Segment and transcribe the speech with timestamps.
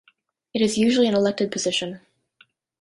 [0.55, 1.99] It is usually an elected position.